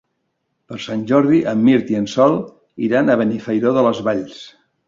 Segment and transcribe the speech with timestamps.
[0.71, 2.39] Per Sant Jordi en Mirt i en Sol
[2.89, 4.43] iran a Benifairó de les Valls.